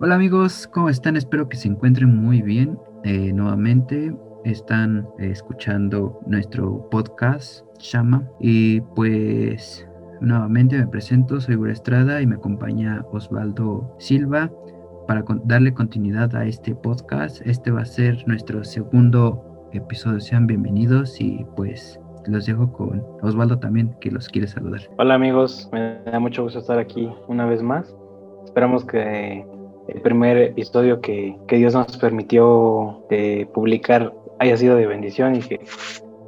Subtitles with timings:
[0.00, 1.16] Hola amigos, ¿cómo están?
[1.16, 2.78] Espero que se encuentren muy bien.
[3.02, 9.88] Eh, nuevamente están eh, escuchando nuestro podcast Shama y pues
[10.20, 14.52] nuevamente me presento, soy Gura Estrada y me acompaña Osvaldo Silva
[15.08, 17.44] para darle continuidad a este podcast.
[17.44, 20.20] Este va a ser nuestro segundo episodio.
[20.20, 24.82] Sean bienvenidos y pues los dejo con Osvaldo también que los quiere saludar.
[24.96, 27.96] Hola amigos, me da mucho gusto estar aquí una vez más.
[28.44, 29.57] Esperamos que
[29.88, 35.60] el primer episodio que, Dios nos permitió eh, publicar haya sido de bendición y que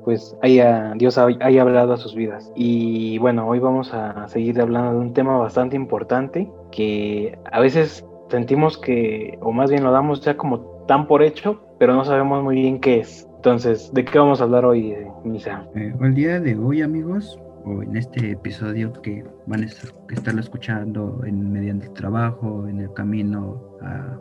[0.05, 2.51] pues haya, Dios haya hablado a sus vidas.
[2.57, 8.05] Y bueno, hoy vamos a seguir hablando de un tema bastante importante que a veces
[8.31, 12.43] sentimos que, o más bien lo damos ya como tan por hecho, pero no sabemos
[12.43, 13.29] muy bien qué es.
[13.37, 15.67] Entonces, ¿de qué vamos a hablar hoy, Misa?
[15.75, 21.23] Eh, el día de hoy, amigos, o en este episodio que van a estarlo escuchando
[21.25, 24.19] en mediante el trabajo, en el camino a,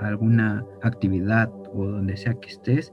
[0.00, 2.92] alguna actividad o donde sea que estés,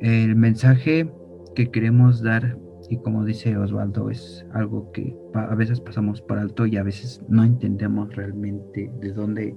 [0.00, 1.10] el mensaje
[1.54, 2.58] que queremos dar
[2.90, 7.22] y como dice Osvaldo es algo que a veces pasamos por alto y a veces
[7.28, 9.56] no entendemos realmente de dónde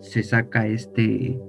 [0.00, 1.40] se saca este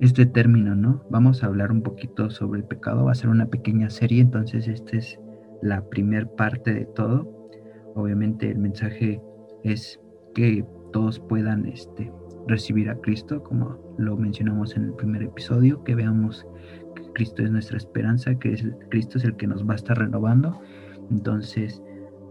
[0.00, 1.04] este término, ¿no?
[1.10, 4.68] Vamos a hablar un poquito sobre el pecado, va a ser una pequeña serie, entonces
[4.68, 5.18] este es
[5.62, 7.50] la primer parte de todo.
[7.94, 9.20] Obviamente el mensaje
[9.64, 10.00] es
[10.34, 12.12] que todos puedan este,
[12.46, 16.46] recibir a Cristo, como lo mencionamos en el primer episodio, que veamos
[16.94, 18.56] que Cristo es nuestra esperanza, que
[18.90, 20.60] Cristo es el que nos va a estar renovando.
[21.10, 21.82] Entonces,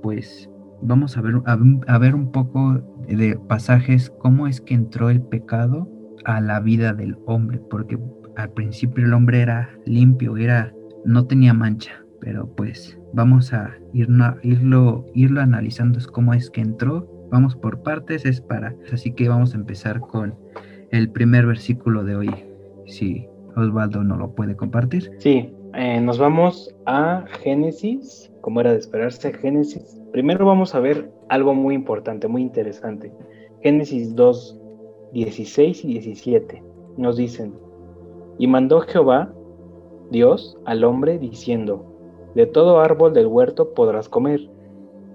[0.02, 0.50] pues
[0.82, 5.90] vamos a ver, a ver un poco de pasajes, cómo es que entró el pecado
[6.26, 7.98] a la vida del hombre, porque
[8.36, 10.74] al principio el hombre era limpio, era,
[11.06, 17.08] no tenía mancha, pero pues vamos a irlo, irlo analizando cómo es que entró.
[17.32, 18.76] Vamos por partes, es para.
[18.92, 20.36] Así que vamos a empezar con
[20.92, 22.30] el primer versículo de hoy.
[22.86, 25.12] Si Osvaldo no lo puede compartir.
[25.20, 30.02] Sí, eh, nos vamos a Génesis, como era de esperarse, Génesis.
[30.12, 33.12] Primero vamos a ver algo muy importante, muy interesante.
[33.62, 34.60] Génesis 2,
[35.14, 36.64] 16 y 17
[36.98, 37.54] nos dicen,
[38.40, 39.34] y mandó Jehová,
[40.12, 41.97] Dios, al hombre diciendo,
[42.38, 44.48] de todo árbol del huerto podrás comer,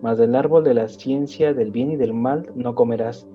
[0.03, 3.29] mas del árbol de la ciencia del bien y del mal no comerás,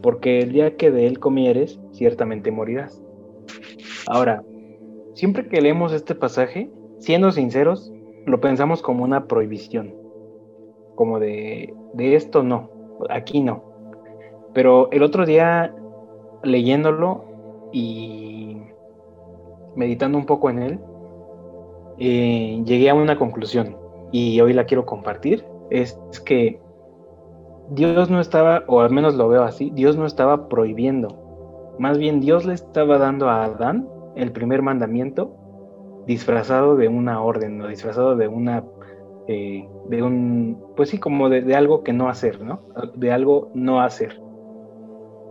[0.00, 3.02] porque el día que de él comieres, ciertamente morirás.
[4.06, 4.44] Ahora,
[5.14, 6.70] siempre que leemos este pasaje,
[7.00, 7.92] siendo sinceros,
[8.26, 9.92] lo pensamos como una prohibición,
[10.94, 12.70] como de, de esto no,
[13.10, 13.64] aquí no.
[14.54, 15.74] Pero el otro día,
[16.44, 17.24] leyéndolo
[17.72, 18.56] y
[19.74, 20.80] meditando un poco en él,
[21.98, 23.76] eh, llegué a una conclusión
[24.12, 25.44] y hoy la quiero compartir.
[25.70, 26.60] Es que
[27.70, 31.74] Dios no estaba, o al menos lo veo así, Dios no estaba prohibiendo.
[31.78, 35.34] Más bien Dios le estaba dando a Adán el primer mandamiento
[36.06, 38.64] disfrazado de una orden o disfrazado de una,
[39.26, 42.60] eh, de un, pues sí, como de, algo que no hacer, ¿no?
[42.94, 44.20] De algo no hacer.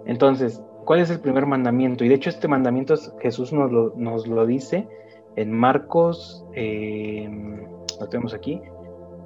[0.05, 2.03] Entonces, ¿cuál es el primer mandamiento?
[2.03, 4.87] Y de hecho este mandamiento Jesús nos lo, nos lo dice
[5.35, 7.29] en Marcos, eh,
[7.99, 8.61] lo tenemos aquí,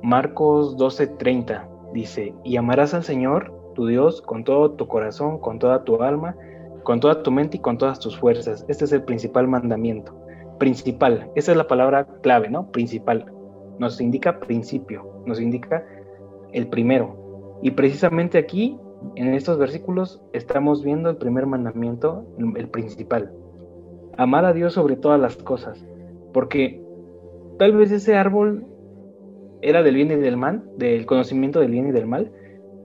[0.01, 5.83] Marcos 12:30 dice, y amarás al Señor, tu Dios, con todo tu corazón, con toda
[5.83, 6.35] tu alma,
[6.83, 8.65] con toda tu mente y con todas tus fuerzas.
[8.67, 10.15] Este es el principal mandamiento.
[10.57, 12.71] Principal, esa es la palabra clave, ¿no?
[12.71, 13.25] Principal.
[13.77, 15.85] Nos indica principio, nos indica
[16.51, 17.59] el primero.
[17.61, 18.77] Y precisamente aquí,
[19.15, 22.25] en estos versículos, estamos viendo el primer mandamiento,
[22.55, 23.31] el principal.
[24.17, 25.85] Amar a Dios sobre todas las cosas.
[26.31, 26.83] Porque
[27.57, 28.67] tal vez ese árbol
[29.61, 32.33] era del bien y del mal, del conocimiento del bien y del mal,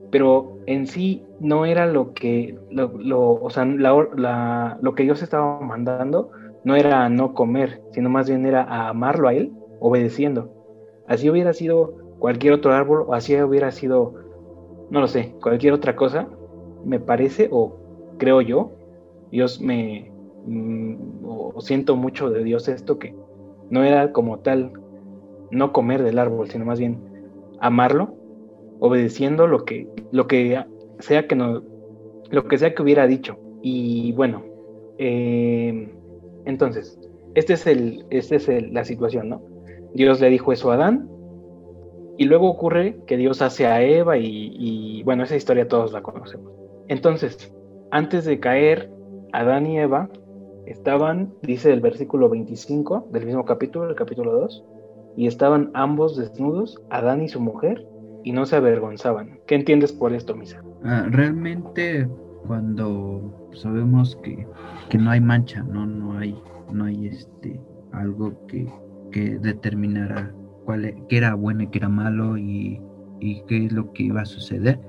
[0.09, 6.31] pero en sí no era lo que, lo, o sea, lo que Dios estaba mandando
[6.63, 10.51] no era a no comer, sino más bien era a amarlo a Él, obedeciendo.
[11.05, 14.15] Así hubiera sido cualquier otro árbol, o así hubiera sido,
[14.89, 16.29] no lo sé, cualquier otra cosa,
[16.83, 17.79] me parece, o
[18.17, 18.77] creo yo,
[19.31, 20.13] Dios me,
[20.43, 23.17] mm, o siento mucho de Dios esto que
[23.69, 24.71] no era como tal
[25.51, 26.97] no comer del árbol, sino más bien
[27.59, 28.15] amarlo,
[28.79, 30.63] obedeciendo lo que, lo que
[30.99, 31.63] sea que no,
[32.29, 33.37] lo que sea que hubiera dicho.
[33.61, 34.43] Y bueno,
[34.97, 35.93] eh,
[36.45, 36.99] entonces,
[37.35, 39.41] este es el, este es la situación, ¿no?
[39.93, 41.09] Dios le dijo eso a Adán,
[42.17, 46.53] y luego ocurre que Dios hace a Eva y, bueno, esa historia todos la conocemos.
[46.87, 47.53] Entonces,
[47.91, 48.89] antes de caer
[49.33, 50.09] Adán y Eva,
[50.65, 54.63] Estaban, dice el versículo 25 del mismo capítulo, el capítulo 2,
[55.17, 57.87] y estaban ambos desnudos, Adán y su mujer,
[58.23, 59.39] y no se avergonzaban.
[59.45, 60.61] ¿Qué entiendes por esto, Misa?
[60.83, 62.07] Ah, realmente
[62.47, 64.47] cuando sabemos que,
[64.89, 66.35] que, no hay mancha, no, no hay,
[66.71, 67.59] no hay este
[67.91, 68.67] algo que,
[69.11, 70.33] que determinara
[70.65, 72.81] cuál e, era bueno y qué era malo y,
[73.19, 74.79] y, qué es lo que iba a suceder.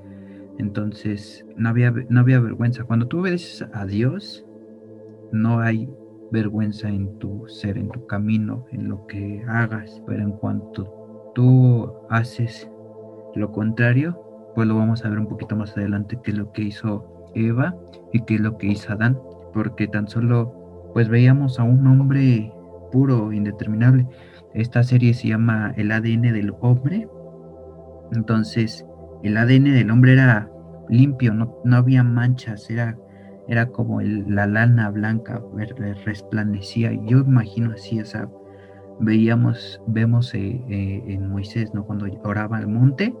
[0.57, 2.83] Entonces no había, no había vergüenza.
[2.83, 4.46] Cuando tú obedeces a Dios,
[5.31, 5.89] no hay
[6.31, 10.01] vergüenza en tu ser, en tu camino, en lo que hagas.
[10.05, 12.69] Pero en cuanto tú haces
[13.35, 14.19] lo contrario,
[14.55, 17.75] pues lo vamos a ver un poquito más adelante, qué es lo que hizo Eva
[18.13, 19.17] y qué es lo que hizo Adán.
[19.53, 22.51] Porque tan solo, pues veíamos a un hombre
[22.91, 24.07] puro, indeterminable.
[24.53, 27.07] Esta serie se llama El ADN del hombre.
[28.13, 28.85] Entonces,
[29.23, 30.49] el ADN del hombre era
[30.89, 32.97] limpio, no, no había manchas, era
[33.47, 35.41] era como la lana blanca
[36.05, 36.91] resplandecía.
[37.05, 38.29] Yo imagino así, o sea,
[38.99, 41.85] veíamos, vemos eh, eh, en Moisés, ¿no?
[41.85, 43.15] Cuando oraba al monte,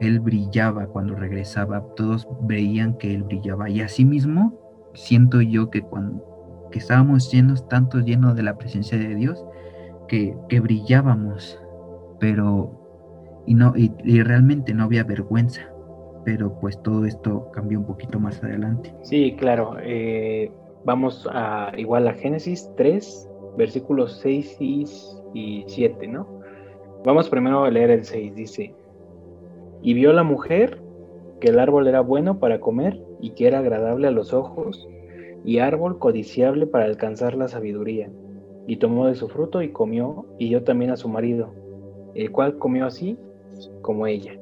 [0.00, 3.68] él brillaba cuando regresaba, todos veían que él brillaba.
[3.68, 4.56] Y así mismo
[4.94, 6.24] siento yo que cuando
[6.70, 9.42] que estábamos llenos, tanto llenos de la presencia de Dios,
[10.06, 11.58] que, que brillábamos,
[12.20, 15.62] pero y no, y realmente no había vergüenza
[16.24, 18.94] pero pues todo esto cambió un poquito más adelante.
[19.02, 19.76] Sí, claro.
[19.80, 20.50] Eh,
[20.84, 26.26] vamos a igual a Génesis 3, versículos 6 y 7, ¿no?
[27.04, 28.74] Vamos primero a leer el 6, dice,
[29.82, 30.80] y vio la mujer
[31.40, 34.88] que el árbol era bueno para comer y que era agradable a los ojos
[35.44, 38.10] y árbol codiciable para alcanzar la sabiduría.
[38.66, 41.54] Y tomó de su fruto y comió, y dio también a su marido,
[42.14, 43.16] el cual comió así
[43.80, 44.38] como ella.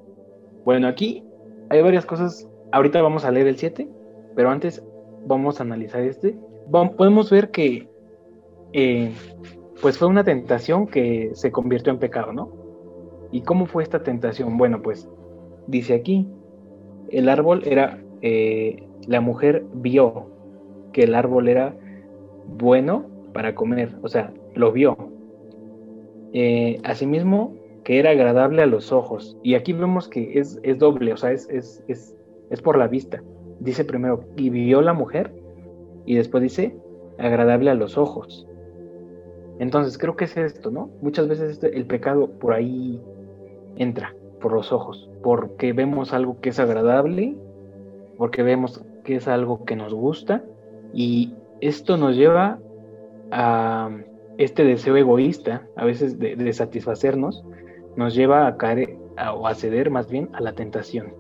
[0.64, 1.22] Bueno, aquí
[1.70, 2.48] hay varias cosas.
[2.72, 3.88] Ahorita vamos a leer el 7,
[4.34, 4.82] pero antes
[5.26, 6.36] vamos a analizar este.
[6.70, 7.88] podemos ver que
[8.72, 9.12] eh,
[9.80, 12.50] pues fue una tentación que se convirtió en pecado, ¿no?
[13.32, 14.56] ¿Y cómo fue esta tentación?
[14.56, 15.08] Bueno, pues
[15.66, 16.28] dice aquí,
[17.10, 20.26] el árbol era, eh, la mujer vio
[20.92, 21.74] que el árbol era
[22.46, 24.96] bueno para comer, o sea, lo vio.
[26.32, 27.54] Eh, asimismo,
[27.86, 29.38] que era agradable a los ojos.
[29.44, 32.16] Y aquí vemos que es, doble, o sea, es, es, es,
[32.50, 33.22] es por la vista.
[33.60, 35.32] Dice primero, y vio la mujer,
[36.04, 36.76] y después dice,
[37.16, 38.44] agradable a los ojos.
[39.60, 40.90] Entonces creo que es esto, ¿no?
[41.00, 43.00] Muchas veces este, el pecado por ahí
[43.76, 47.36] entra, por los ojos, porque vemos algo que es agradable,
[48.18, 50.42] porque vemos que es algo que nos gusta,
[50.92, 52.58] y esto nos lleva
[53.30, 53.96] a
[54.38, 57.44] este deseo egoísta, a veces de satisfacernos,
[57.96, 58.96] nos lleva a caer
[59.34, 61.14] o a ceder más bien a la tentación.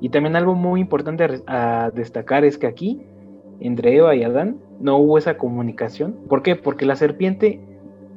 [0.00, 3.02] Y también algo muy importante a, destacar es que aquí,
[3.60, 6.16] entre Eva y Adán, no hubo esa comunicación.
[6.28, 6.56] ¿Por qué?
[6.56, 7.60] Porque la serpiente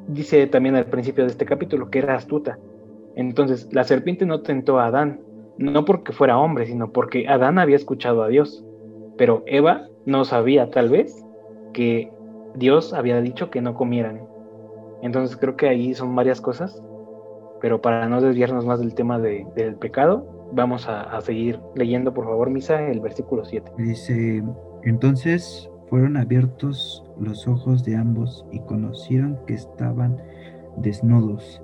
[0.08, 2.60] dice también al principio de este capítulo que era astuta.
[3.16, 5.22] Entonces, la serpiente no tentó a Adán,
[5.58, 8.64] no porque fuera hombre, sino porque Adán había escuchado a Dios.
[9.18, 11.26] Pero Eva no sabía tal vez
[11.74, 12.12] que
[12.56, 14.22] Dios había dicho que no comieran.
[15.02, 16.82] Entonces creo que ahí son varias cosas
[17.62, 22.50] pero para no desviarnos más del tema del pecado, vamos a, seguir leyendo, por favor,
[22.50, 23.72] Misa, el versículo 7.
[23.78, 24.44] Dice,
[24.84, 30.18] entonces fueron abiertos los ojos de ambos y conocieron que estaban
[30.78, 31.62] desnudos.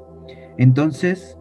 [0.57, 1.37] Entonces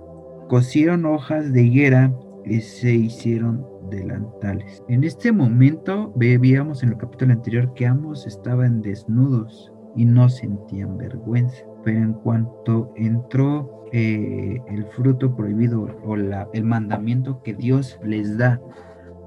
[0.49, 2.13] cosieron hojas de higuera
[2.45, 4.83] y se hicieron delantales.
[4.89, 10.97] En este momento veíamos en el capítulo anterior que ambos estaban desnudos y no sentían
[10.97, 11.65] vergüenza.
[11.87, 18.37] Pero en cuanto entró eh, el fruto prohibido o la, el mandamiento que Dios les
[18.37, 18.61] da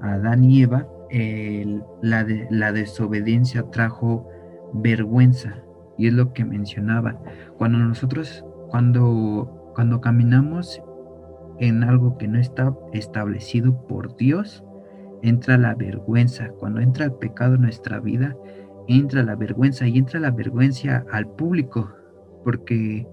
[0.02, 0.86] a Adán y Eva,
[2.02, 4.28] la, la desobediencia trajo
[4.74, 5.56] vergüenza.
[5.96, 7.18] Y es lo que mencionaba.
[7.56, 10.82] Cuando nosotros, cuando, cuando caminamos
[11.60, 14.62] en algo que no está establecido por Dios,
[15.22, 16.50] entra la vergüenza.
[16.58, 18.36] Cuando entra el pecado en nuestra vida,
[18.86, 21.90] entra la vergüenza y entra la vergüenza al público,
[22.44, 23.06] porque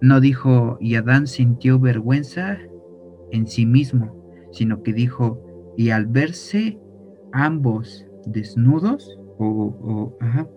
[0.00, 2.58] no dijo, y Adán sintió vergüenza
[3.30, 4.16] en sí mismo,
[4.52, 5.40] sino que dijo,
[5.76, 6.78] y al verse
[7.32, 10.48] ambos desnudos, o, ajá,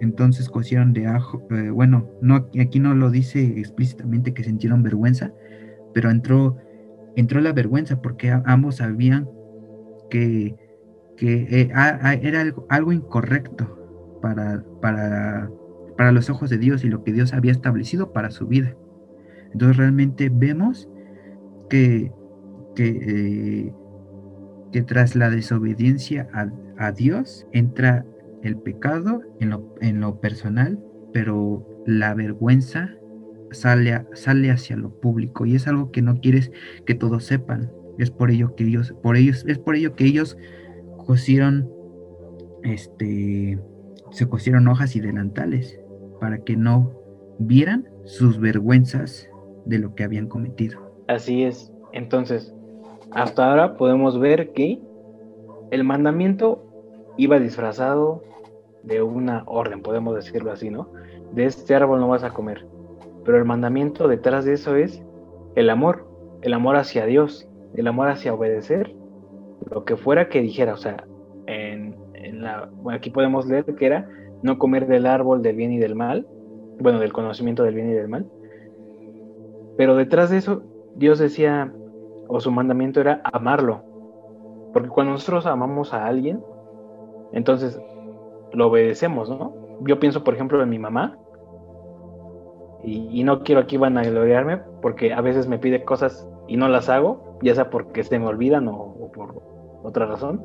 [0.00, 5.32] entonces cosieron de ajo, eh, bueno, no, aquí no lo dice explícitamente que sintieron vergüenza,
[5.92, 6.56] pero entró,
[7.16, 9.28] entró la vergüenza porque ambos sabían
[10.08, 10.56] que,
[11.16, 11.70] que eh,
[12.22, 13.78] era algo, algo incorrecto
[14.22, 15.50] para, para
[16.00, 18.74] para los ojos de Dios y lo que Dios había establecido para su vida.
[19.52, 20.88] Entonces realmente vemos
[21.68, 22.10] que,
[22.74, 23.70] que,
[24.72, 26.26] eh, tras la desobediencia
[26.78, 28.06] a, Dios entra
[28.42, 32.94] el pecado en lo, en lo personal, pero la vergüenza
[33.50, 36.50] sale, sale hacia lo público y es algo que no quieres
[36.86, 37.70] que todos sepan.
[37.98, 40.38] Es por ello que ellos, por ellos, es por ello que ellos
[40.96, 41.68] cosieron
[42.62, 43.58] este,
[44.12, 45.79] se cosieron hojas y delantales
[46.20, 46.92] para que no
[47.38, 49.28] vieran sus vergüenzas
[49.64, 50.80] de lo que habían cometido.
[51.08, 51.72] Así es.
[51.92, 52.54] Entonces,
[53.12, 54.80] hasta ahora podemos ver que
[55.70, 56.64] el mandamiento
[57.16, 58.22] iba disfrazado
[58.82, 60.90] de una orden, podemos decirlo así, ¿no?
[61.32, 62.66] De este árbol no vas a comer.
[63.24, 65.02] Pero el mandamiento detrás de eso es
[65.54, 66.06] el amor,
[66.42, 68.94] el amor hacia Dios, el amor hacia obedecer,
[69.70, 71.04] lo que fuera que dijera, o sea,
[71.46, 71.96] en,
[72.40, 74.08] la, aquí podemos leer que era
[74.42, 76.26] no comer del árbol del bien y del mal,
[76.78, 78.26] bueno, del conocimiento del bien y del mal,
[79.76, 80.62] pero detrás de eso
[80.94, 81.72] Dios decía,
[82.28, 83.82] o su mandamiento era amarlo,
[84.72, 86.42] porque cuando nosotros amamos a alguien,
[87.32, 87.80] entonces
[88.52, 89.54] lo obedecemos, ¿no?
[89.82, 91.16] Yo pienso, por ejemplo, en mi mamá,
[92.82, 97.38] y, no quiero aquí gloriarme, porque a veces me pide cosas y no las hago,
[97.42, 99.42] ya sea porque se me olvidan o, por
[99.82, 100.42] otra razón.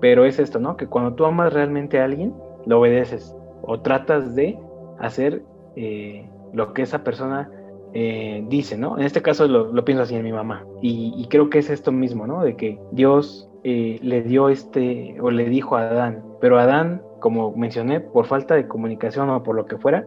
[0.00, 0.76] Pero es esto, ¿no?
[0.76, 2.34] Que cuando tú amas realmente a alguien,
[2.66, 4.58] lo obedeces o tratas de
[4.98, 5.42] hacer
[5.76, 7.50] eh, lo que esa persona
[7.94, 8.98] eh, dice, ¿no?
[8.98, 10.64] En este caso lo, pienso así en mi mamá.
[10.80, 12.42] Y, creo que es esto mismo, ¿no?
[12.42, 17.54] De que Dios eh, le dio este, o le dijo a Adán, pero Adán, como
[17.54, 20.06] mencioné, por falta de comunicación o por lo que fuera,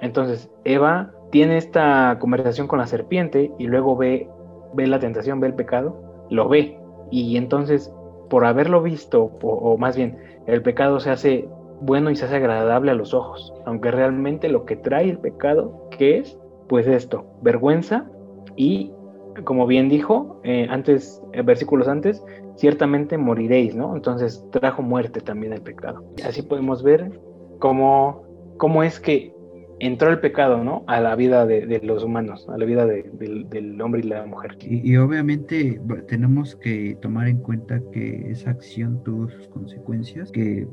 [0.00, 4.28] entonces Eva tiene esta conversación con la serpiente y luego ve,
[4.74, 6.78] ve la tentación, ve el pecado, lo ve.
[7.10, 7.92] Y entonces,
[8.30, 11.48] por haberlo visto, o más bien, el pecado se hace
[11.82, 15.88] bueno y se hace agradable a los ojos, aunque realmente lo que trae el pecado,
[15.90, 16.38] ¿qué es?
[16.68, 18.06] Pues esto, vergüenza
[18.56, 18.92] y,
[19.44, 22.22] como bien dijo eh, antes, eh, versículos antes,
[22.56, 23.96] ciertamente moriréis, ¿no?
[23.96, 26.04] Entonces trajo muerte también el pecado.
[26.24, 27.20] Así podemos ver
[27.58, 28.22] cómo,
[28.58, 29.34] cómo es que
[29.82, 30.84] entró el pecado, ¿no?
[30.86, 34.56] A la vida de, los humanos, a la vida del hombre y la mujer.
[34.60, 40.68] Y, obviamente tenemos que tomar en cuenta que esa acción tuvo sus consecuencias, que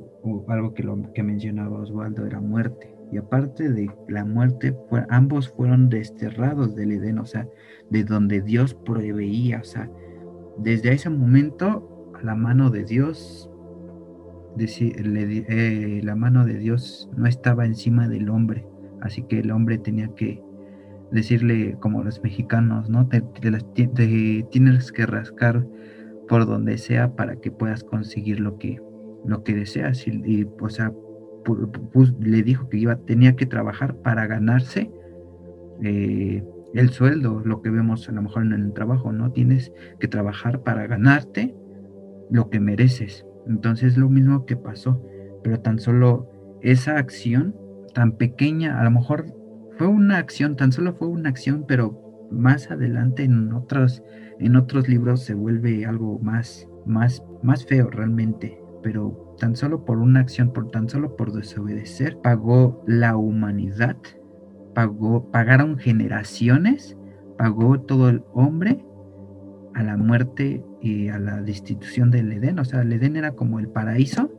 [0.48, 2.96] algo que, lo, que mencionaba Osvaldo era muerte.
[3.12, 4.76] Y aparte de la muerte,
[5.10, 7.48] ambos fueron desterrados del Edén, o sea,
[7.90, 9.90] de donde Dios proveía, o sea,
[10.60, 13.50] desde ese momento la mano de Dios,
[14.60, 18.69] eh, la mano de Dios no estaba encima del hombre,
[19.02, 20.42] Así que el hombre tenía que
[21.12, 23.08] decirle, como los mexicanos, ¿no?
[23.08, 23.22] Te,
[24.52, 25.66] tienes que rascar
[26.28, 28.80] por donde sea para que puedas conseguir lo que,
[29.26, 30.06] lo que deseas.
[30.08, 30.94] Y, o sea,
[32.20, 34.92] le dijo que iba, tenía que trabajar para ganarse
[35.82, 39.32] eh, el sueldo, lo que vemos a lo mejor en el trabajo, ¿no?
[39.32, 41.56] Tienes que trabajar para ganarte
[42.30, 43.26] lo que mereces.
[43.48, 45.04] Entonces lo mismo que pasó,
[45.44, 46.30] pero tan solo
[46.62, 47.56] esa acción
[47.94, 49.26] tan pequeña, a lo mejor
[49.78, 54.04] fue una acción, tan solo fue una acción, pero más adelante en otros,
[54.40, 58.62] en otros libros se vuelve algo más, más, más feo realmente.
[58.84, 63.98] Pero tan solo por una acción, por tan solo por desobedecer, pagó la humanidad,
[64.74, 66.98] pagó, pagaron generaciones,
[67.38, 68.84] pagó todo el hombre
[69.74, 72.60] a la muerte y a la destitución del Edén.
[72.60, 74.30] O sea, el Edén era como el paraíso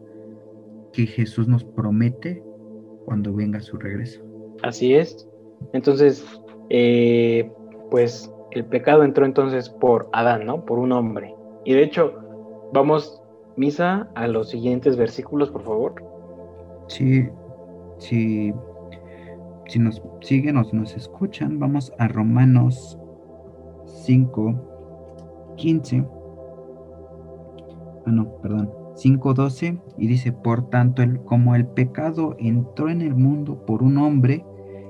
[0.92, 2.42] que Jesús nos promete
[3.10, 4.20] cuando venga su regreso.
[4.62, 5.28] Así es.
[5.72, 6.24] Entonces,
[6.68, 7.50] eh,
[7.90, 10.64] pues el pecado entró entonces por Adán, ¿no?
[10.64, 11.34] Por un hombre.
[11.64, 12.14] Y de hecho,
[12.72, 13.20] vamos,
[13.56, 15.94] Misa, a los siguientes versículos, por favor.
[16.86, 17.28] Sí,
[17.98, 18.54] sí.
[19.66, 22.96] Si nos siguen o nos escuchan, vamos a Romanos
[23.86, 26.04] 5, 15.
[28.06, 28.79] Ah, no, perdón.
[29.02, 33.96] 5.12 y dice, por tanto, el, como el pecado entró en el mundo por un
[33.98, 34.44] hombre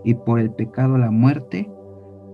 [0.04, 1.70] y por el pecado la muerte,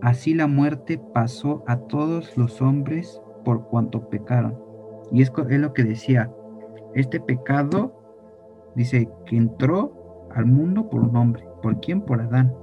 [0.00, 4.58] así la muerte pasó a todos los hombres por cuanto pecaron.
[5.12, 6.32] Y es, es lo que decía,
[6.94, 7.92] este pecado
[8.74, 11.46] dice que entró al mundo por un hombre.
[11.62, 12.00] ¿Por quién?
[12.00, 12.54] Por Adán.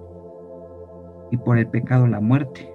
[1.32, 2.72] Y por el pecado la muerte.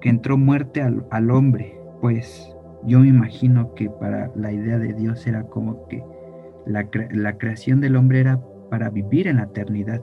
[0.00, 1.80] Que entró muerte al, al hombre.
[2.00, 6.02] Pues yo me imagino que para la idea de Dios era como que
[6.66, 10.02] la, creación del hombre era para vivir en la eternidad.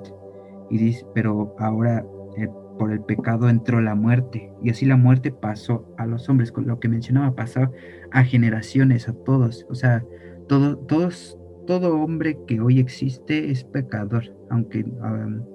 [0.69, 2.05] Y dice, pero ahora
[2.37, 6.51] eh, por el pecado entró la muerte y así la muerte pasó a los hombres,
[6.51, 7.71] con lo que mencionaba, pasó
[8.11, 9.65] a generaciones, a todos.
[9.69, 10.03] O sea,
[10.47, 15.45] todo, todos, todo hombre que hoy existe es pecador, aunque digamos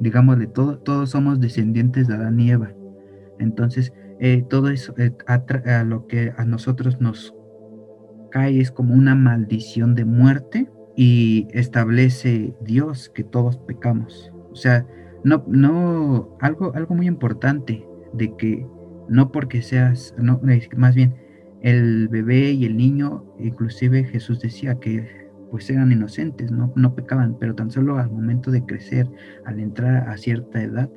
[0.00, 2.72] digámosle, todo, todos somos descendientes de Adán y Eva.
[3.38, 7.34] Entonces, eh, todo eso eh, a, lo que a nosotros nos
[8.30, 14.30] cae es como una maldición de muerte y establece Dios que todos pecamos.
[14.52, 14.86] O sea,
[15.24, 18.66] no, no, algo, algo muy importante de que
[19.08, 20.38] no porque seas, no,
[20.76, 21.14] más bien,
[21.62, 27.36] el bebé y el niño, inclusive Jesús decía que pues eran inocentes, no, no pecaban,
[27.38, 29.08] pero tan solo al momento de crecer,
[29.46, 30.90] al entrar a cierta edad,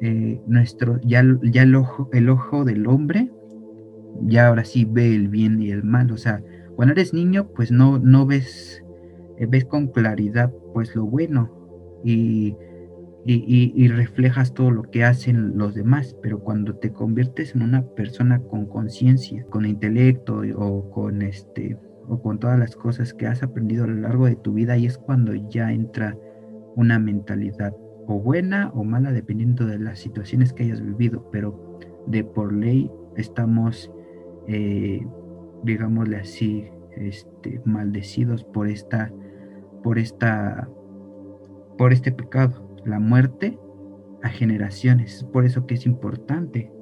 [0.00, 3.30] eh, nuestro, ya, ya el, ojo, el ojo del hombre,
[4.22, 6.42] ya ahora sí ve el bien y el mal, o sea,
[6.76, 8.82] cuando eres niño, pues no, no ves,
[9.38, 11.50] eh, ves con claridad pues lo bueno
[12.04, 12.54] y
[13.26, 18.40] y, reflejas todo lo que hacen los demás, pero cuando te conviertes en una persona
[18.40, 21.78] con conciencia, con intelecto o con este
[22.08, 24.86] o con todas las cosas que has aprendido a lo largo de tu vida, y
[24.86, 26.16] es cuando ya entra
[26.74, 27.72] una mentalidad
[28.10, 32.90] o buena o mala dependiendo de las situaciones que hayas vivido, pero de por ley
[33.16, 33.88] estamos,
[34.48, 35.06] eh,
[35.62, 36.64] digámosle así,
[36.96, 39.12] este, maldecidos por esta,
[39.84, 40.68] por esta,
[41.78, 43.56] por este pecado la muerte
[44.24, 45.18] a generaciones.
[45.18, 46.72] Es por eso que es importante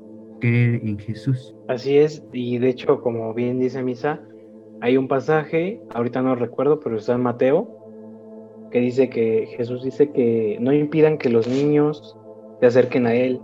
[0.41, 1.55] creer en Jesús.
[1.69, 4.23] Así es, y de hecho, como bien dice Misa,
[4.81, 7.78] hay un pasaje, ahorita no recuerdo, pero está en Mateo,
[8.71, 12.17] que dice que Jesús dice que no impidan que los niños
[12.61, 13.41] se acerquen a Él,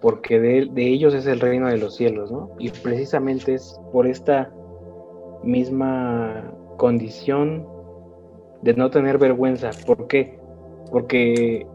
[0.00, 2.50] porque de, ellos es el reino de los cielos, ¿no?
[2.58, 4.52] Y precisamente es por esta
[5.42, 7.66] misma condición
[8.62, 9.70] de no tener vergüenza.
[9.86, 10.38] ¿Por qué?
[10.90, 11.66] Porque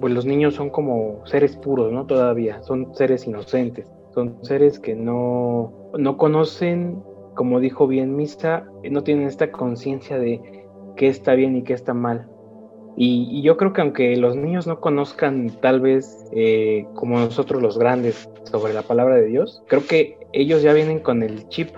[0.00, 2.06] pues los niños son como seres puros, ¿no?
[2.06, 7.02] Todavía, son seres inocentes, son seres que no, no conocen,
[7.34, 10.57] como dijo bien Misa, no tienen esta conciencia de
[10.98, 12.28] qué está bien y qué está mal.
[13.00, 17.78] Y, yo creo que aunque los niños no conozcan tal vez eh, como nosotros los
[17.78, 21.70] grandes sobre la palabra de Dios, creo que ellos ya vienen con el chip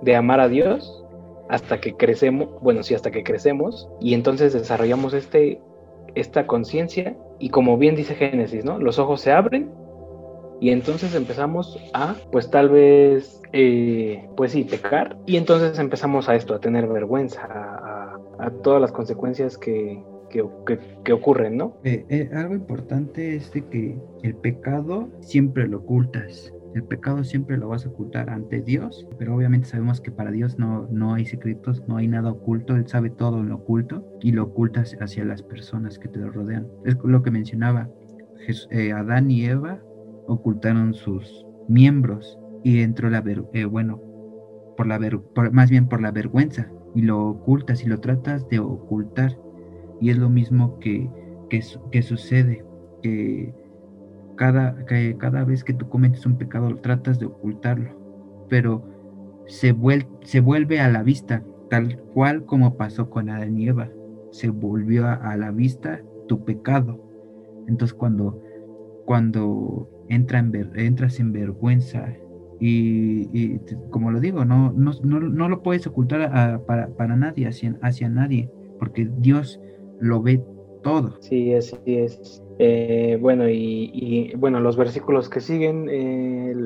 [0.00, 1.04] de amar a Dios
[1.50, 5.60] hasta que crecemos, bueno, sí, hasta que crecemos, y entonces desarrollamos este,
[6.14, 8.78] esta conciencia y como bien dice Génesis, ¿no?
[8.78, 9.70] Los ojos se abren
[10.58, 16.34] y entonces empezamos a, pues tal vez, eh, pues sí, pecar y entonces empezamos a
[16.34, 17.46] esto, a tener vergüenza,
[18.62, 20.02] todas las consecuencias que,
[21.04, 21.76] que, ocurren, ¿no?
[21.84, 26.52] Eh, eh, algo importante es de que el pecado siempre lo ocultas.
[26.74, 30.58] El pecado siempre lo vas a ocultar ante Dios, pero obviamente sabemos que para Dios
[30.58, 34.32] no, no hay secretos, no hay nada oculto, Él sabe todo en lo oculto y
[34.32, 36.66] lo ocultas hacia las personas que te rodean.
[36.84, 37.88] Es lo que mencionaba,
[38.70, 39.80] eh, Adán y Eva
[40.26, 44.02] ocultaron sus miembros y entró la, eh, bueno,
[44.76, 45.00] por la
[45.52, 49.38] más bien por la vergüenza y lo ocultas y lo tratas de ocultar
[50.00, 51.10] y es lo mismo que,
[51.50, 52.64] que, sucede,
[53.02, 53.54] que
[54.36, 57.90] cada, que cada vez que tú cometes un pecado tratas de ocultarlo,
[58.48, 58.82] pero
[59.46, 59.76] se,
[60.22, 63.90] se vuelve a la vista, tal cual como pasó con Adán y Eva.
[64.30, 66.98] Se volvió a, la vista tu pecado.
[67.68, 68.42] Entonces cuando,
[69.04, 72.14] cuando entra en entras en vergüenza
[72.58, 73.58] y,
[73.90, 78.50] como lo digo, no, no, no, lo puedes ocultar para, para, nadie, hacia, hacia nadie,
[78.78, 79.60] porque Dios
[80.00, 80.42] lo ve
[80.82, 81.16] todo.
[81.20, 82.42] Sí, así es.
[82.58, 85.88] Eh, bueno, y, bueno, los versículos que siguen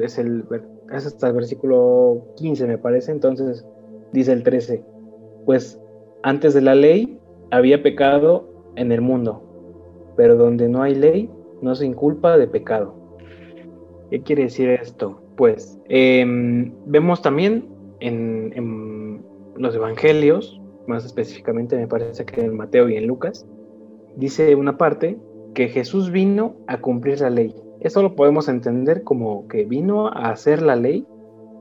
[0.03, 0.45] es, el,
[0.93, 3.11] es hasta el versículo 15, me parece.
[3.13, 3.67] Entonces,
[4.13, 4.85] dice el 13:
[5.47, 5.81] Pues
[6.23, 7.19] antes de la ley
[7.51, 9.43] había pecado en el mundo,
[10.17, 12.95] pero donde no hay ley, no se inculpa de pecado.
[14.11, 15.21] ¿Qué quiere decir esto?
[15.41, 17.67] Pues em, vemos también
[18.01, 19.25] en,
[19.57, 23.47] los evangelios, más específicamente me parece que en Mateo y en Lucas,
[24.17, 25.19] dice una parte
[25.55, 27.57] que Jesús vino a cumplir la ley.
[27.81, 31.07] Eso lo podemos entender como que vino a hacer la ley,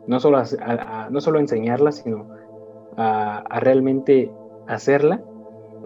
[0.08, 2.28] no solo a, no solo enseñarla, sino
[2.98, 4.30] a, realmente
[4.68, 5.24] hacerla,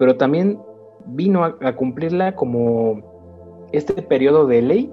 [0.00, 0.58] pero también
[1.06, 4.92] vino a, cumplirla como este periodo de ley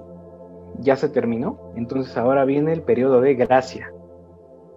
[0.80, 3.92] ya se terminó, entonces ahora viene el periodo de gracia,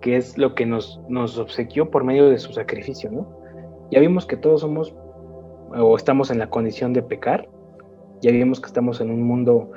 [0.01, 3.27] que es lo que nos, nos obsequió por medio de su sacrificio, ¿no?
[3.91, 4.95] Ya vimos que todos somos
[5.77, 7.49] o estamos en la condición de pecar,
[8.21, 9.71] ya vimos que estamos en un mundo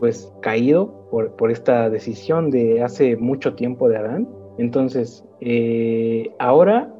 [0.00, 4.28] pues caído por, por esta decisión de hace mucho tiempo de Adán.
[4.58, 6.92] Entonces, eh, ahora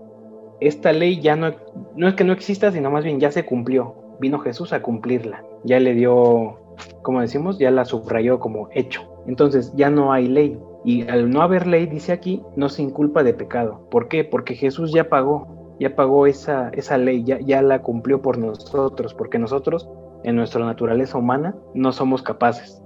[0.61, 1.55] esta ley ya no,
[1.97, 3.95] no es que no exista, sino más bien ya se cumplió.
[4.21, 5.45] Vino Jesús a cumplirla.
[5.65, 6.59] Ya le dio,
[7.03, 9.03] como decimos, ya la subrayó como hecho.
[9.27, 10.59] Entonces ya no hay ley.
[10.85, 13.87] Y al no haber ley, dice aquí, no se inculpa de pecado.
[13.91, 14.25] ¿Por qué?
[14.25, 19.15] Porque Jesús ya pagó, ya pagó esa, esa ley, ya, ya la cumplió por nosotros,
[19.15, 19.89] porque nosotros
[20.25, 22.83] en nuestra naturaleza humana no somos capaces.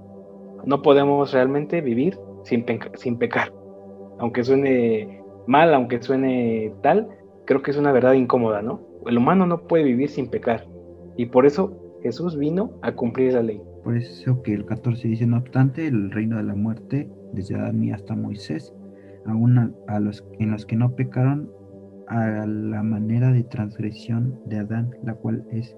[0.64, 3.52] No podemos realmente vivir sin, sin pecar.
[4.18, 7.08] Aunque suene mal, aunque suene tal,
[7.44, 8.80] creo que es una verdad incómoda, ¿no?
[9.06, 10.66] El humano no puede vivir sin pecar.
[11.16, 13.62] Y por eso Jesús vino a cumplir la ley.
[13.82, 17.92] Por eso que el 14 dice, no obstante, el reino de la muerte, desde Adán
[17.92, 18.72] hasta Moisés,
[19.26, 21.50] aún a, los en los que no pecaron
[22.06, 25.76] a la manera de transgresión de Adán, la cual es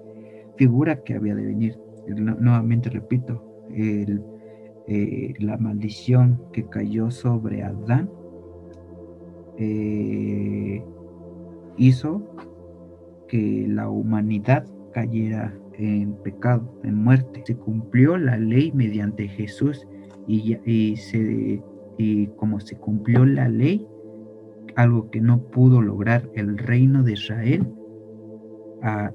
[0.57, 1.79] figura que había de venir.
[2.07, 3.43] nuevamente repito,
[4.87, 8.09] eh, la maldición que cayó sobre Adán
[9.57, 10.83] eh,
[11.77, 12.21] hizo
[13.27, 17.43] que la humanidad cayera en pecado, en muerte.
[17.45, 19.87] Se cumplió la ley mediante Jesús
[20.27, 21.61] y, y, se,
[21.97, 23.87] y como se cumplió la ley,
[24.75, 27.67] algo que no pudo lograr el reino de Israel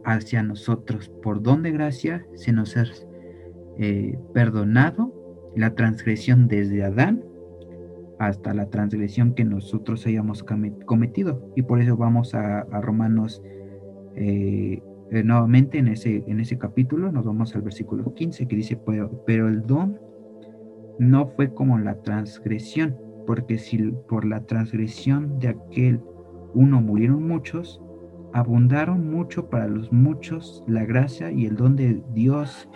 [0.05, 1.09] hacia nosotros.
[1.23, 2.85] Por don de gracia se nos ha
[3.79, 5.15] eh, perdonado
[5.55, 7.25] la transgresión desde Adán
[8.19, 11.53] hasta la transgresión que nosotros hayamos cometido.
[11.57, 13.43] Y por eso vamos a, Romanos
[14.17, 18.77] eh, eh, nuevamente en ese, en ese capítulo, nos vamos al versículo 15 que dice,
[18.87, 19.99] pero, pero el don
[20.99, 22.97] no fue como la transgresión,
[23.27, 26.01] porque si por la transgresión de aquel
[26.55, 27.83] uno murieron muchos,
[28.33, 32.69] abundaron mucho para los muchos la gracia y el don de Dios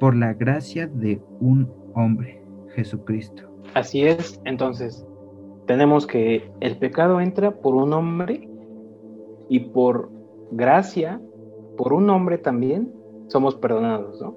[0.00, 2.42] por la gracia de un hombre,
[2.74, 3.42] Jesucristo.
[3.74, 5.06] Así es, entonces
[5.66, 8.48] tenemos que el pecado entra por un hombre
[9.48, 10.10] y por
[10.50, 11.20] gracia,
[11.78, 12.92] por un hombre también,
[13.28, 14.34] somos perdonados, ¿no?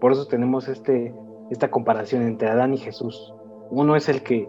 [0.00, 1.14] Por eso tenemos este,
[1.50, 3.34] esta comparación entre Adán y Jesús.
[3.70, 4.48] Uno es el que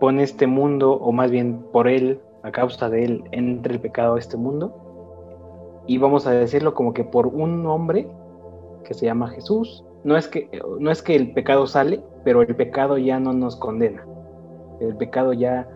[0.00, 4.16] pone este mundo, o más bien por él, a causa de él, entre el pecado
[4.16, 4.74] a este mundo.
[5.86, 8.10] Y vamos a decirlo como que por un hombre
[8.84, 12.56] que se llama Jesús, no es que, no es que el pecado sale, pero el
[12.56, 14.04] pecado ya no nos condena.
[14.80, 15.68] El pecado ya,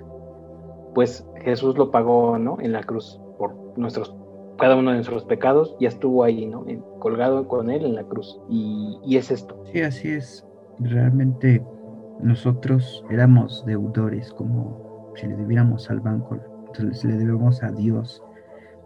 [0.94, 2.58] pues Jesús lo pagó, ¿no?
[2.60, 4.14] En la cruz por nuestros,
[4.58, 6.64] cada uno de nuestros pecados, ya estuvo ahí, ¿no?
[6.98, 8.40] colgado con él en la cruz.
[8.48, 9.60] Y, y es esto.
[9.72, 10.46] Sí, así es.
[10.78, 11.62] Realmente
[12.20, 16.38] nosotros éramos deudores, como si le debiéramos al banco,
[16.68, 18.22] entonces le debemos a Dios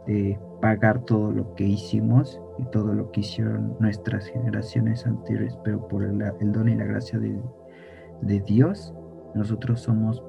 [0.07, 5.87] de pagar todo lo que hicimos y todo lo que hicieron nuestras generaciones anteriores, pero
[5.88, 6.18] por el,
[6.52, 8.94] don y la gracia de, Dios,
[9.35, 10.22] nosotros somos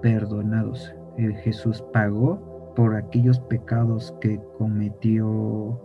[0.00, 0.94] perdonados.
[1.16, 5.80] Eh, Jesús pagó por aquellos pecados que cometió,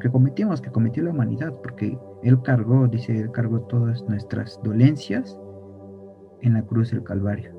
[0.00, 5.38] que cometimos, que cometió la humanidad, porque Él cargó, dice, Él cargó todas nuestras dolencias
[6.42, 7.54] en la cruz del Calvario.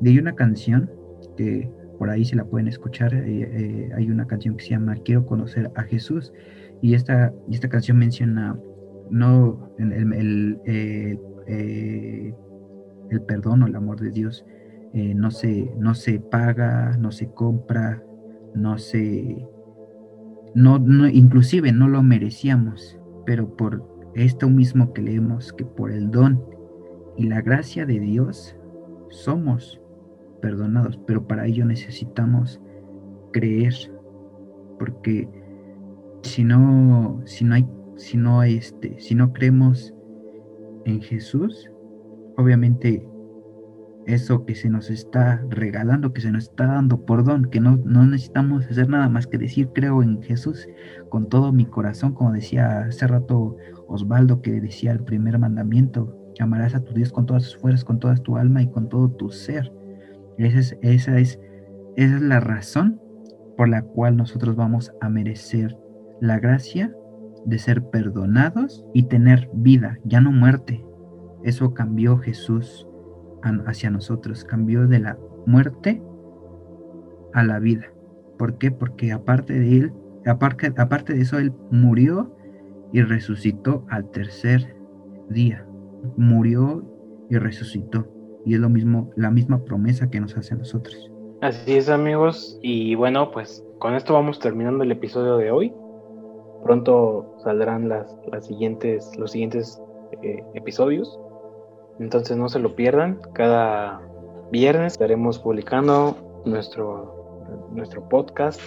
[0.00, 0.90] De ahí una canción
[1.36, 4.96] que por ahí se la pueden escuchar, eh, eh, hay una canción que se llama
[5.04, 6.32] Quiero conocer a Jesús
[6.80, 8.58] y esta, esta canción menciona
[9.10, 11.18] no el, eh,
[13.10, 14.46] el, perdón o el amor de Dios
[14.92, 18.02] no, se, no se paga, no se compra,
[18.54, 19.46] no se...
[20.54, 26.10] No, no, inclusive no lo merecíamos, pero por esto mismo que leemos, que por el
[26.10, 26.42] don
[27.16, 28.56] y la gracia de Dios
[29.10, 29.80] somos
[30.40, 32.60] perdonados, pero para ello necesitamos
[33.32, 33.74] creer,
[34.78, 35.28] porque
[36.22, 39.94] si no, si no hay, si no este, si no creemos
[40.84, 41.70] en Jesús,
[42.36, 43.06] obviamente
[44.06, 47.78] eso que se nos está regalando, que se nos está dando por don, que no,
[47.84, 50.68] no necesitamos hacer nada más que decir creo en Jesús
[51.08, 56.74] con todo mi corazón, como decía hace rato Osvaldo que decía el primer mandamiento, amarás
[56.74, 59.30] a tu Dios con todas tus fuerzas, con toda tu alma y con todo tu
[59.30, 59.72] ser.
[60.38, 61.38] Esa es, esa es,
[61.96, 63.00] esa es la razón
[63.56, 65.76] por la cual nosotros vamos a merecer
[66.20, 66.94] la gracia
[67.44, 70.84] de ser perdonados y tener vida, ya no muerte.
[71.42, 72.86] Eso cambió Jesús
[73.66, 76.02] hacia nosotros, cambió de la muerte
[77.32, 77.86] a la vida.
[78.38, 78.70] ¿Por qué?
[78.70, 79.92] Porque aparte de él,
[80.26, 82.34] aparte, aparte de eso, él murió
[82.92, 84.76] y resucitó al tercer
[85.28, 85.66] día.
[86.16, 86.84] Murió
[87.28, 88.06] y resucitó.
[88.44, 91.12] Y es lo mismo, la misma promesa que nos hace a nosotros.
[91.40, 92.58] Así es, amigos.
[92.62, 95.72] Y bueno, pues con esto vamos terminando el episodio de hoy.
[96.64, 99.80] Pronto saldrán las, las siguientes, los siguientes
[100.22, 101.18] eh, episodios.
[102.00, 103.20] Entonces no se lo pierdan.
[103.34, 104.00] Cada
[104.50, 108.60] viernes estaremos publicando nuestro, nuestro podcast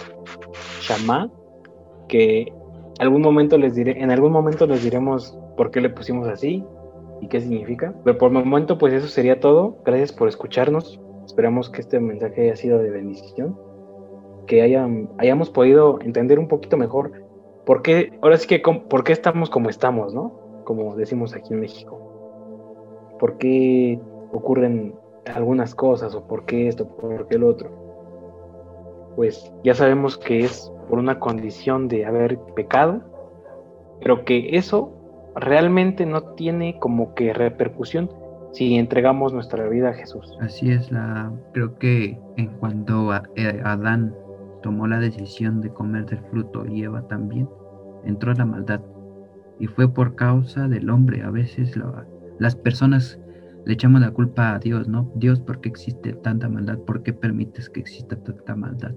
[0.80, 1.30] Shama,
[2.08, 2.52] que
[3.00, 6.64] algún momento les diré, en algún momento les diremos por qué le pusimos así
[7.20, 7.92] y qué significa.
[8.04, 9.78] Pero por el momento, pues eso sería todo.
[9.84, 11.00] Gracias por escucharnos.
[11.26, 13.58] Esperamos que este mensaje haya sido de bendición,
[14.46, 17.24] que hayan, hayamos podido entender un poquito mejor
[17.66, 20.62] por qué, ahora sí que, por qué estamos como estamos, ¿no?
[20.64, 22.13] Como decimos aquí en México.
[23.24, 23.98] ¿Por qué
[24.34, 24.94] ocurren
[25.34, 27.70] algunas cosas o por qué esto, por qué el otro?
[29.16, 33.00] Pues ya sabemos que es por una condición de haber pecado,
[34.02, 34.92] pero que eso
[35.36, 38.10] realmente no tiene como que repercusión
[38.52, 40.36] si entregamos nuestra vida a Jesús.
[40.42, 44.14] Así es, la, creo que en cuando eh, Adán
[44.62, 47.48] tomó la decisión de comer del fruto y Eva también,
[48.04, 48.82] entró la maldad.
[49.58, 51.22] Y fue por causa del hombre.
[51.22, 51.74] A veces
[52.38, 53.18] las personas
[53.64, 55.10] le echamos la culpa a Dios, ¿no?
[55.14, 56.78] Dios, ¿por qué existe tanta maldad?
[56.78, 58.94] ¿Por qué permites que exista tanta maldad?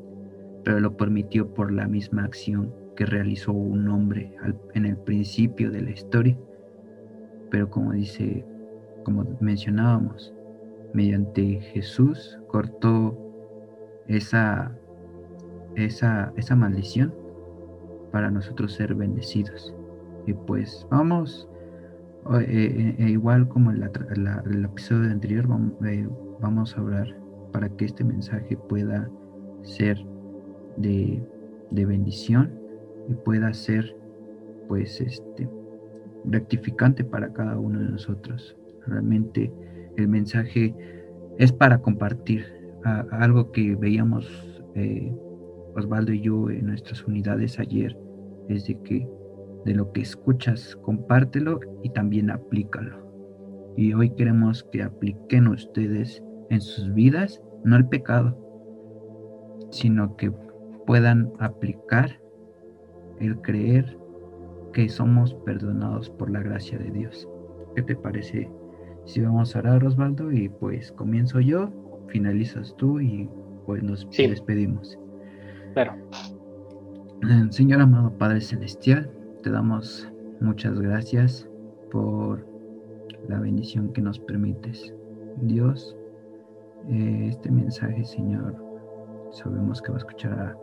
[0.63, 4.35] Pero lo permitió por la misma acción que realizó un hombre
[4.73, 6.37] en el principio de la historia.
[7.49, 8.45] Pero como dice,
[9.05, 10.33] como mencionábamos,
[10.93, 13.17] mediante Jesús cortó
[14.07, 14.75] esa,
[15.75, 17.13] esa, esa maldición
[18.11, 19.73] para nosotros ser bendecidos.
[20.25, 21.47] Y pues vamos
[22.35, 25.47] eh, eh, eh, igual como en el episodio anterior,
[26.39, 27.07] vamos, a hablar
[27.53, 29.09] para que este mensaje pueda
[29.63, 29.97] ser
[30.75, 31.23] de,
[31.71, 32.51] bendición
[33.07, 33.95] y pueda ser
[34.67, 35.49] pues este
[36.25, 38.57] rectificante para cada uno de nosotros.
[38.85, 39.51] Realmente
[39.95, 40.75] el mensaje
[41.37, 42.45] es para compartir
[43.11, 44.27] algo que veíamos
[45.75, 47.97] Osvaldo y yo en nuestras unidades ayer,
[48.49, 49.07] es de que
[49.67, 53.05] de lo que escuchas, compártelo y también aplícalo.
[53.75, 58.35] Y hoy queremos que apliquen ustedes en sus vidas, no el pecado,
[59.69, 60.31] sino que
[60.85, 62.17] puedan aplicar
[63.19, 63.97] el creer
[64.71, 67.27] que somos perdonados por la gracia de Dios.
[67.75, 68.49] ¿Qué te parece
[69.05, 70.31] si vamos a orar, Osvaldo?
[70.31, 71.69] Y pues comienzo yo,
[72.07, 73.29] finalizas tú y
[73.65, 74.97] pues nos despedimos.
[75.73, 75.93] Claro.
[77.49, 79.11] Señor amado Padre Celestial,
[79.47, 80.05] te damos
[80.41, 81.47] muchas gracias
[81.89, 82.45] por
[83.29, 84.93] la bendición que nos permites.
[85.37, 85.95] Dios,
[86.89, 88.61] eh, este mensaje, Señor,
[89.31, 90.57] sabemos que va a escuchar,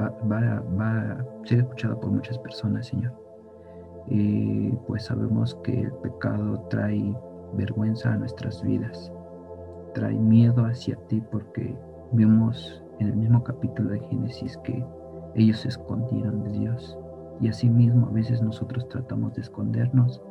[0.00, 3.12] va, va, a ser escuchado por muchas personas, Señor.
[4.08, 7.14] Y pues sabemos que el pecado trae
[7.58, 9.12] vergüenza a nuestras vidas,
[9.92, 11.76] trae miedo hacia ti porque
[12.12, 14.82] vimos en el mismo capítulo de Génesis que
[15.34, 16.98] ellos se escondieron de Dios.
[17.40, 20.22] Y asimismo a veces nosotros tratamos de escondernos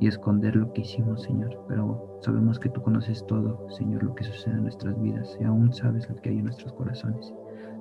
[0.00, 1.64] y esconder lo que hicimos, Señor.
[1.68, 5.72] Pero sabemos que tú conoces todo, Señor, lo que sucede en nuestras vidas y aún
[5.72, 7.32] sabes lo que hay en nuestros corazones.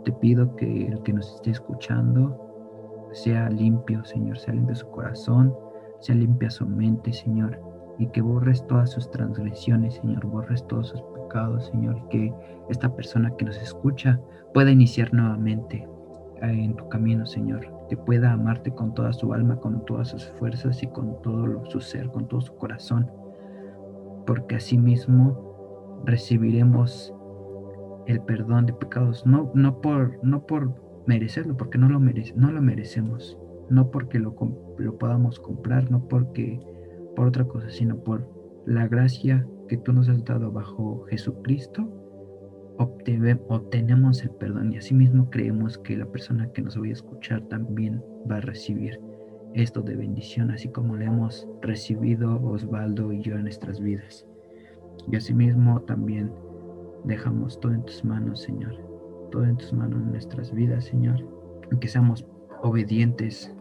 [0.03, 5.55] Te pido que el que nos esté escuchando sea limpio, Señor, sea limpio su corazón,
[5.99, 7.59] sea limpia su mente, Señor,
[7.99, 12.33] y que borres todas sus transgresiones, Señor, borres todos sus pecados, Señor, y que
[12.69, 14.19] esta persona que nos escucha
[14.53, 15.87] pueda iniciar nuevamente
[16.41, 20.25] eh, en tu camino, Señor, que pueda amarte con toda su alma, con todas sus
[20.39, 23.11] fuerzas y con todo su ser, con todo su corazón,
[24.25, 27.13] porque asimismo recibiremos
[28.07, 32.49] el perdón de pecados, no, no, por, no por merecerlo, porque no lo, merece, no
[32.53, 33.37] lo merecemos,
[33.69, 34.37] no porque lo,
[34.77, 36.61] lo podamos comprar, no porque
[37.13, 38.25] por otra cosa, sino por
[38.65, 41.89] la gracia que tú nos has dado bajo Jesucristo
[42.77, 48.03] obtenemos el perdón y asimismo creemos que la persona que nos voy a escuchar también
[48.29, 48.99] va a recibir
[49.53, 54.25] esto de bendición, así como le hemos recibido Osvaldo y yo en nuestras vidas.
[55.11, 56.31] Y asimismo también
[57.03, 58.75] dejamos todo en tus manos, Señor,
[59.31, 61.25] todo en tus manos en nuestras vidas, Señor,
[61.71, 62.25] y que seamos
[62.63, 63.53] obedientes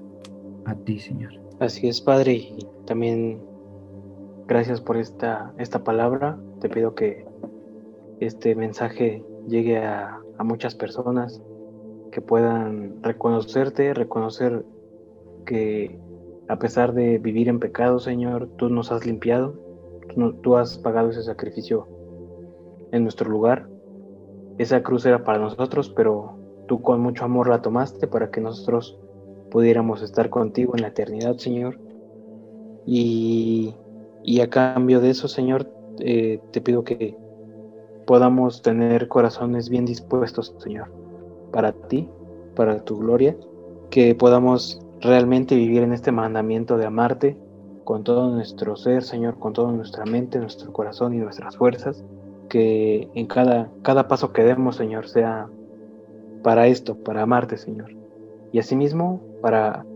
[0.67, 1.33] a ti, Señor.
[1.59, 3.41] Así es, Padre, y también
[4.47, 6.39] gracias por esta, esta palabra.
[6.61, 7.27] Te pido que
[8.21, 11.43] este mensaje llegue a, muchas personas
[12.13, 14.65] que puedan reconocerte, reconocer
[15.45, 15.99] que
[16.49, 19.53] a pesar de vivir en pecado, Señor, tú nos has limpiado,
[20.43, 21.87] tú, has pagado ese sacrificio
[22.91, 23.69] en nuestro lugar.
[24.57, 28.99] Esa cruz era para nosotros, pero tú con mucho amor la tomaste para que nosotros
[29.51, 31.79] pudiéramos estar contigo en la eternidad, Señor.
[32.87, 33.75] Y,
[34.25, 37.15] y a cambio de eso, Señor, eh, te pido que
[38.11, 40.91] podamos tener corazones bien dispuestos, Señor,
[41.53, 42.09] para ti,
[42.57, 43.37] para tu gloria,
[43.89, 47.39] que podamos realmente vivir en este mandamiento de amarte
[47.85, 52.03] con todo nuestro ser, Señor, con toda nuestra mente, nuestro corazón y nuestras fuerzas,
[52.49, 55.47] que en cada, cada paso que demos, Señor, sea
[56.43, 57.95] para esto, para amarte, Señor.
[58.51, 59.87] Y asimismo, para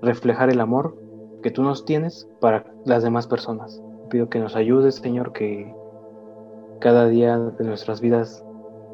[0.00, 0.96] reflejar el amor
[1.42, 3.82] que tú nos tienes para las demás personas.
[4.08, 5.76] Pido que nos ayudes, Señor, que
[6.80, 8.44] cada día de nuestras vidas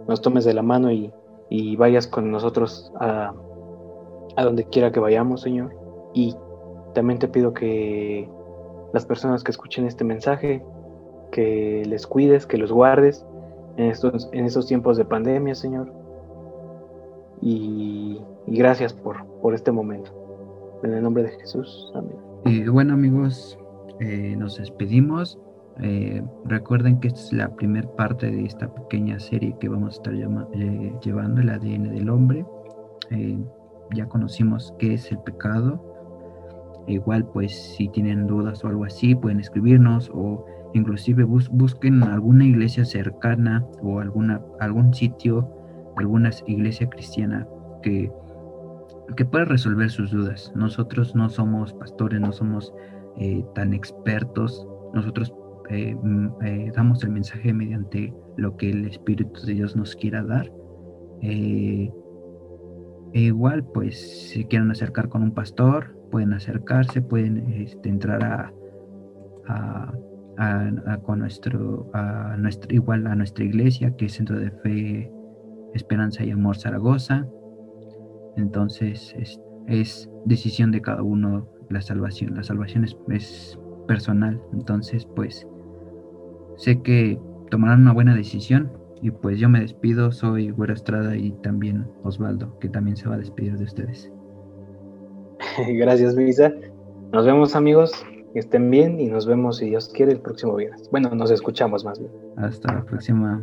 [0.09, 1.13] nos tomes de la mano y,
[1.77, 3.33] vayas con nosotros a,
[4.37, 5.75] donde quiera que vayamos, Señor.
[6.13, 6.35] Y
[6.95, 8.29] también te pido que
[8.93, 10.65] las personas que escuchen este mensaje,
[11.31, 13.25] que les cuides, que los guardes
[13.77, 15.93] en estos, en estos tiempos de pandemia, Señor.
[17.41, 20.11] Y, gracias por, por este momento.
[20.83, 21.93] En el nombre de Jesús.
[21.95, 22.17] Amén.
[22.47, 23.59] Y bueno amigos,
[24.01, 25.39] eh, nos despedimos
[25.81, 29.97] Eh, recuerden que esta es la primera parte de esta pequeña serie que vamos a
[29.97, 32.47] estar eh, llevando, el ADN del hombre.
[33.11, 33.39] Eh,
[33.93, 35.83] ya conocimos qué es el pecado.
[36.87, 42.85] Igual, pues, si tienen dudas o algo así, pueden escribirnos o inclusive busquen alguna iglesia
[42.85, 45.49] cercana o alguna, algún sitio,
[45.97, 47.47] alguna iglesia cristiana
[47.83, 48.13] que,
[49.17, 50.53] que pueda resolver sus dudas.
[50.55, 52.75] Nosotros no somos pastores, no somos
[53.55, 54.67] tan expertos.
[54.93, 55.33] Nosotros
[55.71, 60.23] eh, mm, eh, damos el mensaje mediante lo que el Espíritu de Dios nos quiera
[60.23, 60.53] dar.
[61.23, 61.91] Eh,
[63.13, 68.53] e igual, pues, si quieren acercar con un pastor, pueden acercarse, pueden este, entrar
[69.47, 69.93] a,
[71.05, 75.13] con nuestro, a nuestro, igual a nuestra iglesia, que es Centro de Fe,
[75.75, 77.27] Esperanza y Amor Zaragoza.
[78.37, 79.15] Entonces,
[79.69, 82.35] es, decisión de cada uno la salvación.
[82.35, 84.41] La salvación es personal.
[84.53, 85.47] Entonces, pues,
[86.57, 87.19] Sé que
[87.51, 92.59] tomarán una buena decisión y pues yo me despido, soy Güero Estrada y también Osvaldo,
[92.59, 94.11] que también se va a despedir de ustedes.
[95.69, 96.53] Gracias, Luisa.
[97.13, 97.93] Nos vemos amigos,
[98.33, 100.89] que estén bien y nos vemos si Dios quiere el próximo viernes.
[100.91, 102.11] Bueno, nos escuchamos más bien.
[102.37, 103.43] Hasta la próxima.